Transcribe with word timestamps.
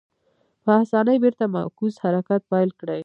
په 0.63 0.71
اسانۍ 0.83 1.17
بېرته 1.23 1.43
معکوس 1.55 1.95
حرکت 2.03 2.41
پیل 2.51 2.69
کړي. 2.79 2.99